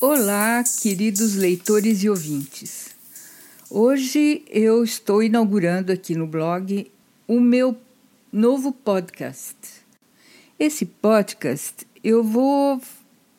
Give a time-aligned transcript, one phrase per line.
[0.00, 2.94] Olá, queridos leitores e ouvintes.
[3.68, 6.88] Hoje eu estou inaugurando aqui no blog
[7.26, 7.76] o meu
[8.32, 9.56] novo podcast.
[10.56, 12.80] Esse podcast eu vou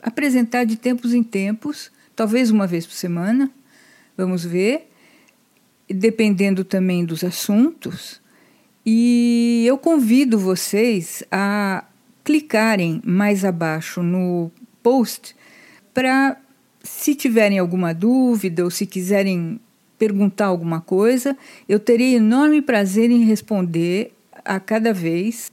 [0.01, 3.49] apresentar de tempos em tempos, talvez uma vez por semana,
[4.17, 4.91] vamos ver,
[5.89, 8.19] dependendo também dos assuntos.
[8.85, 11.85] E eu convido vocês a
[12.21, 14.51] clicarem mais abaixo no
[14.83, 15.33] post
[15.93, 16.37] para
[16.83, 19.59] se tiverem alguma dúvida ou se quiserem
[19.97, 24.13] perguntar alguma coisa, eu terei enorme prazer em responder
[24.45, 25.51] a cada vez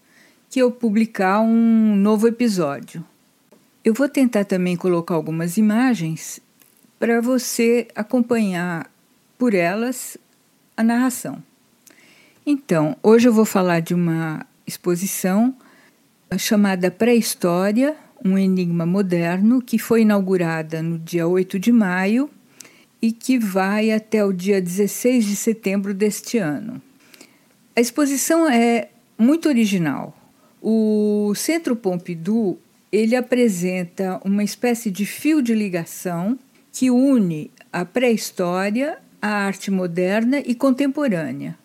[0.48, 3.04] que eu publicar um novo episódio.
[3.84, 6.40] Eu vou tentar também colocar algumas imagens
[6.98, 8.90] para você acompanhar
[9.36, 10.16] por elas
[10.76, 11.42] a narração.
[12.44, 15.54] Então, hoje eu vou falar de uma exposição
[16.38, 22.30] chamada Pré-História um enigma moderno, que foi inaugurada no dia 8 de maio
[23.00, 26.80] e que vai até o dia 16 de setembro deste ano.
[27.74, 30.16] A exposição é muito original.
[30.62, 32.58] O Centro Pompidou
[32.90, 36.38] ele apresenta uma espécie de fio de ligação
[36.72, 41.58] que une a pré-história, a arte moderna e contemporânea.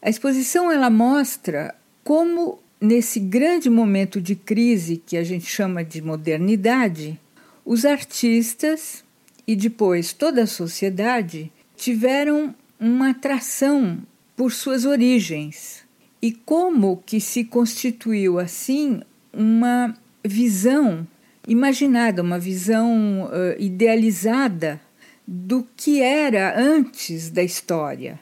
[0.00, 6.00] A exposição ela mostra como nesse grande momento de crise que a gente chama de
[6.00, 7.20] modernidade,
[7.64, 9.04] os artistas
[9.46, 13.98] e depois toda a sociedade tiveram uma atração
[14.34, 15.84] por suas origens
[16.22, 19.00] e como que se constituiu assim
[19.32, 21.06] uma visão
[21.46, 24.80] imaginada, uma visão uh, idealizada
[25.26, 28.18] do que era antes da história.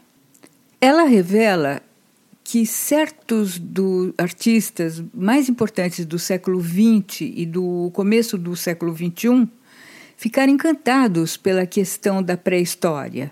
[0.81, 1.83] Ela revela
[2.51, 9.47] que certos do artistas mais importantes do século XX e do começo do século XXI
[10.17, 13.31] ficaram encantados pela questão da pré-história.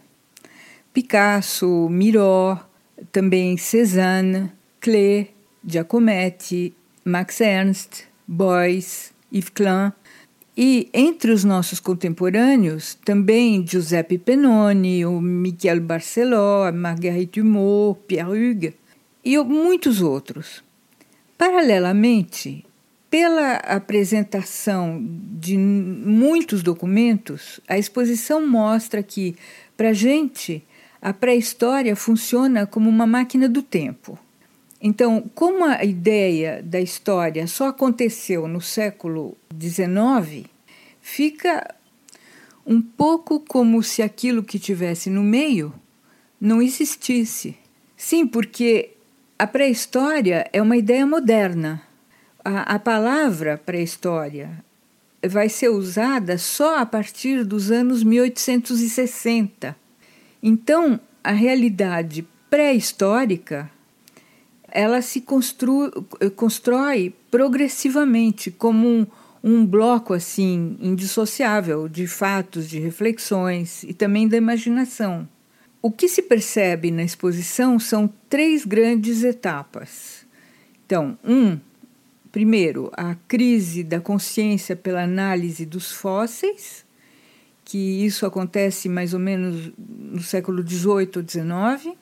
[0.93, 2.59] Picasso, Miró,
[3.10, 5.31] também Cézanne, Klee,
[5.66, 9.93] Giacometti, Max Ernst, Beuys, Yves Klein
[10.54, 18.75] e entre os nossos contemporâneos também Giuseppe Pennoni, o Michel Barceló, Marguerite Dumont, Pierre Hugues
[19.26, 20.62] e muitos outros.
[21.37, 22.64] Paralelamente,
[23.10, 29.34] pela apresentação de muitos documentos, a exposição mostra que,
[29.76, 30.62] para a gente,
[31.03, 34.16] a pré-história funciona como uma máquina do tempo.
[34.81, 40.48] Então, como a ideia da história só aconteceu no século XIX,
[41.00, 41.75] fica
[42.65, 45.75] um pouco como se aquilo que tivesse no meio
[46.41, 47.56] não existisse.
[47.97, 48.96] Sim, porque
[49.38, 51.82] a pré-história é uma ideia moderna.
[52.42, 54.64] A, a palavra pré-história
[55.28, 59.76] vai ser usada só a partir dos anos 1860.
[60.42, 63.70] Então, a realidade pré-histórica
[64.69, 65.91] ela se constru,
[66.34, 69.06] constrói progressivamente como um,
[69.42, 75.28] um bloco assim indissociável de fatos, de reflexões e também da imaginação.
[75.86, 80.26] O que se percebe na exposição são três grandes etapas.
[80.84, 81.60] Então, um,
[82.32, 86.84] primeiro, a crise da consciência pela análise dos fósseis,
[87.64, 91.97] que isso acontece mais ou menos no século XVIII ou XIX,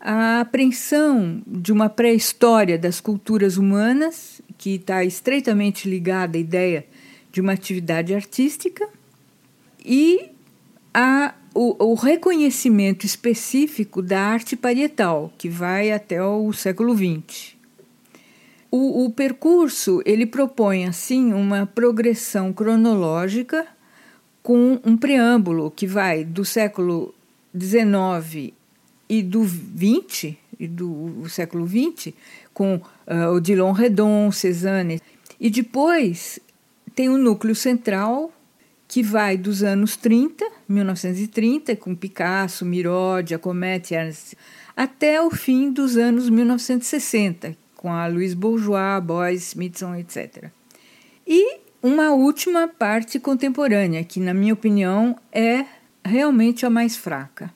[0.00, 6.86] a apreensão de uma pré-história das culturas humanas, que está estreitamente ligada à ideia
[7.30, 8.88] de uma atividade artística,
[9.84, 10.30] e
[10.94, 17.56] a o, o, reconhecimento específico da arte parietal, que vai até o século XX.
[18.70, 23.66] O, o percurso ele propõe assim uma progressão cronológica
[24.42, 27.14] com um preâmbulo que vai do século
[27.58, 28.52] XIX
[29.08, 32.12] e do XX e do século XX
[32.52, 35.00] com uh, o Dillon Redon, Cézanne
[35.40, 36.38] e depois
[36.94, 38.30] tem um núcleo central
[38.88, 44.34] que vai dos anos 30, 1930, com Picasso, Miró, Giacometti, Ernst,
[44.76, 50.50] até o fim dos anos 1960, com a Louise Bourgeois, Beuys, Smithson, etc.
[51.26, 55.64] E uma última parte contemporânea, que, na minha opinião, é
[56.04, 57.52] realmente a mais fraca.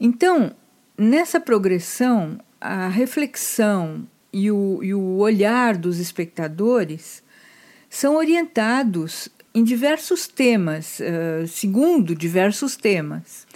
[0.00, 0.54] Então,
[0.96, 7.22] nessa progressão, a reflexão e o, e o olhar dos espectadores
[7.88, 13.46] são orientados em diversos temas, uh, segundo diversos temas.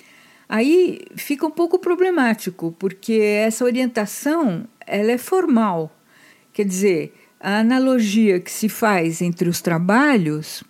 [0.49, 5.91] Aí fica um pouco problemático, porque essa orientação ela é formal.
[6.53, 10.62] Quer dizer, a analogia que se faz entre os trabalhos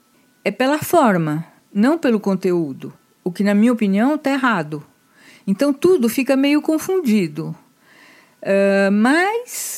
[0.44, 1.44] é pela forma.
[1.74, 2.92] não pelo conteúdo,
[3.24, 4.84] o que, na minha opinião, está errado.
[5.46, 7.56] Então tudo fica meio confundido.
[8.42, 9.71] Uh, mas,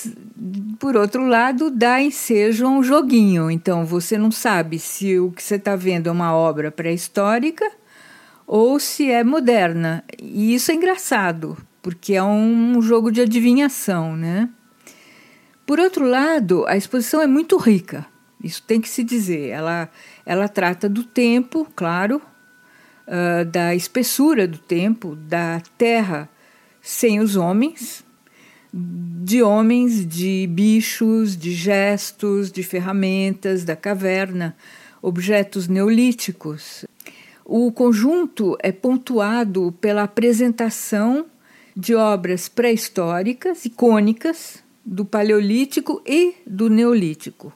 [0.85, 3.51] por outro lado, dá ensejo a um joguinho.
[3.51, 7.65] Então você não sabe se o que você está vendo é uma obra pré-histórica
[8.47, 10.05] ou se é moderna.
[10.23, 14.51] E isso é engraçado, porque é um jogo de adivinhação, né?
[15.65, 18.05] Por outro lado, a exposição é muito rica,
[18.43, 19.49] isso tem que se dizer.
[19.49, 19.89] Ela,
[20.27, 22.21] ela trata do tempo, claro,
[23.09, 26.29] uh, da espessura do tempo, da terra
[26.83, 28.04] sem os homens,
[28.77, 34.57] de homens, de bichos, de gestos, de ferramentas, da caverna,
[35.01, 36.85] objetos neolíticos.
[37.45, 41.27] O conjunto é pontuado pela apresentação
[41.77, 47.53] de obras pré-históricas, icônicas, do Paleolítico e do Neolítico.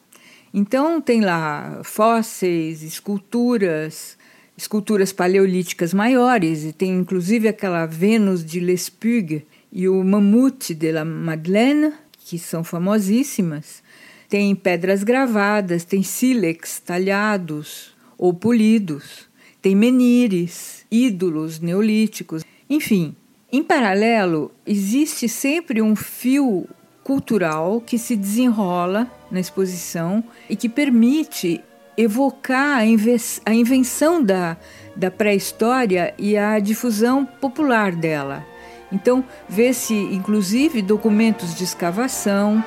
[0.55, 4.17] Então tem lá fósseis, esculturas,
[4.57, 11.05] esculturas paleolíticas maiores, e tem inclusive aquela Vênus de Lespugue e o Mamute de la
[11.05, 13.83] Madeleine, que são famosíssimas.
[14.29, 19.29] Tem pedras gravadas, tem sílex talhados ou polidos,
[19.63, 22.45] tem menires, ídolos neolíticos.
[22.69, 23.17] Enfim,
[23.51, 26.69] em paralelo, existe sempre um fio
[27.03, 31.63] cultural que se desenrola na exposição e que permite
[31.97, 34.57] evocar a, invenção da,
[34.95, 38.47] da pré-história e a difusão popular dela.
[38.91, 42.63] Então, vê-se inclusive documentos de escavação,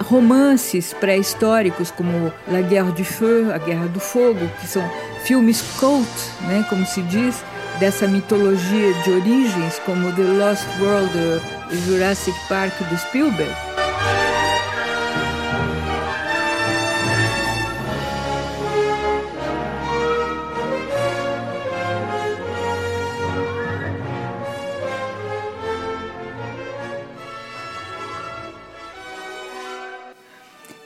[0.00, 4.82] romances pré-históricos como La Guerre du Feu, A Guerra do Fogo, que são
[5.24, 6.08] filmes cult,
[6.42, 7.42] né, como se diz,
[7.78, 11.42] dessa mitologia de origens, como The Lost World
[11.84, 13.67] Jurassic Park do Spielberg.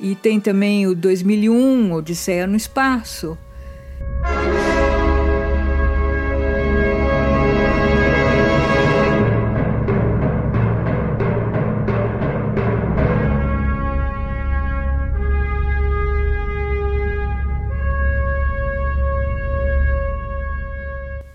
[0.02, 3.38] E tem também o 2001, Odisseia no Espaço.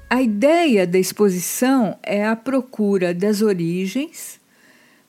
[0.10, 4.42] A ideia da exposição é a procura das origens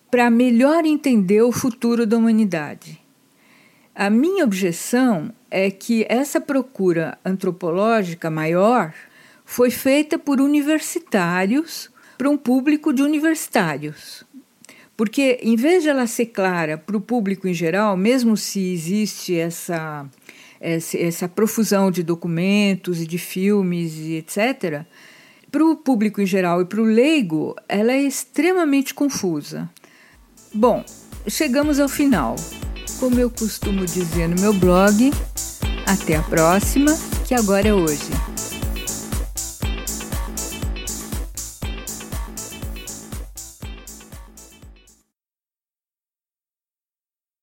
[0.09, 3.08] para melhor entender o futuro da humanidade.
[3.99, 8.95] A minha objeção é que essa procura antropológica maior
[9.45, 14.23] foi feita por universitários para um público de universitários.
[14.97, 19.37] Porque, em vez de ela ser clara para o público em geral, mesmo se existe
[19.37, 20.07] essa,
[20.61, 24.85] essa profusão de documentos e de filmes e etc.,
[25.51, 29.69] para o público em geral e para o leigo, ela é extremamente confusa.
[30.55, 30.85] Bom,
[31.27, 32.37] chegamos ao final.
[32.99, 35.13] Como eu costumo dizer no meu blog,
[35.87, 38.38] até a próxima, que agora é hoje.